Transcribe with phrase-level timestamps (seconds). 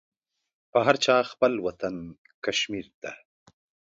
[0.71, 1.95] په هر چا خپل وطن
[2.43, 3.11] کشمير ده.